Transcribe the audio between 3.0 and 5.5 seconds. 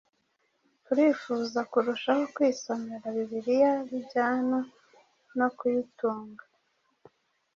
Bibiliya bijyana no